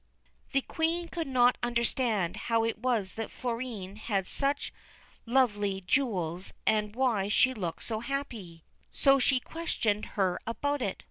The 0.51 0.61
Queen 0.61 1.09
could 1.09 1.27
not 1.27 1.59
understand 1.61 2.35
how 2.49 2.63
it 2.63 2.79
was 2.79 3.13
that 3.13 3.29
Florine 3.29 3.97
had 3.97 4.25
such 4.25 4.73
lovely 5.27 5.81
jewels 5.81 6.53
and 6.65 6.95
why 6.95 7.27
she 7.27 7.53
looked 7.53 7.83
so 7.83 7.99
happy, 7.99 8.63
so 8.91 9.19
she 9.19 9.39
questioned 9.39 10.05
her 10.17 10.39
about 10.47 10.81
it. 10.81 10.99